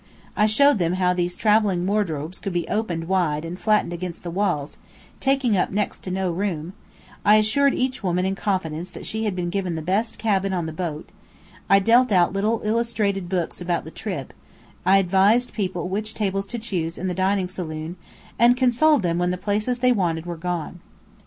I 0.35 0.47
showed 0.47 0.79
them 0.79 0.93
how 0.93 1.13
these 1.13 1.37
travelling 1.37 1.85
wardrobes 1.85 2.39
could 2.39 2.53
be 2.53 2.67
opened 2.67 3.07
wide 3.07 3.45
and 3.45 3.59
flattened 3.59 3.93
against 3.93 4.23
the 4.23 4.31
walls, 4.31 4.77
taking 5.19 5.55
up 5.55 5.69
next 5.69 5.99
to 6.01 6.09
no 6.09 6.31
room; 6.31 6.73
I 7.23 7.35
assured 7.35 7.75
each 7.75 8.01
woman 8.03 8.25
in 8.25 8.33
confidence 8.33 8.89
that 8.89 9.05
she 9.05 9.25
had 9.25 9.35
been 9.35 9.51
given 9.51 9.75
the 9.75 9.83
best 9.83 10.17
cabin 10.17 10.53
on 10.53 10.65
the 10.65 10.73
boat; 10.73 11.09
I 11.69 11.77
dealt 11.77 12.11
out 12.11 12.33
little 12.33 12.63
illustrated 12.65 13.29
books 13.29 13.61
about 13.61 13.83
the 13.83 13.91
trip; 13.91 14.33
I 14.87 14.97
advised 14.97 15.53
people 15.53 15.87
which 15.87 16.15
tables 16.15 16.47
to 16.47 16.57
choose 16.57 16.97
in 16.97 17.05
the 17.05 17.13
dining 17.13 17.47
saloon, 17.47 17.95
and 18.39 18.57
consoled 18.57 19.03
them 19.03 19.19
when 19.19 19.29
the 19.29 19.37
places 19.37 19.81
they 19.81 19.91
wanted 19.91 20.25
were 20.25 20.35
gone. 20.35 20.79